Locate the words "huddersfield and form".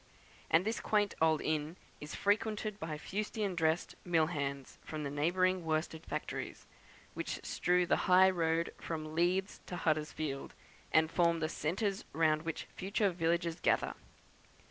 9.75-11.39